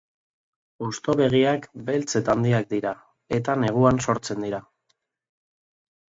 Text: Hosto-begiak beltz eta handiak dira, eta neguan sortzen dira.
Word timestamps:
Hosto-begiak 0.83 1.67
beltz 1.89 2.15
eta 2.19 2.33
handiak 2.33 2.65
dira, 2.71 2.93
eta 3.39 3.55
neguan 3.65 4.01
sortzen 4.07 4.47
dira. 4.47 4.61